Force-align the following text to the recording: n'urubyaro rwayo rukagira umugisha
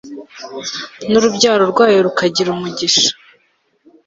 n'urubyaro 1.09 1.63
rwayo 1.71 1.99
rukagira 2.07 2.49
umugisha 2.55 3.09